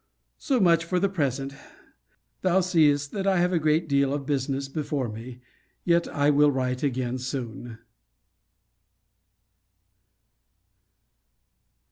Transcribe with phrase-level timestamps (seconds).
[0.39, 1.53] So much for the present.
[2.41, 5.41] Thou seest that I have a great deal of business before me;
[5.83, 7.77] yet I will write again soon.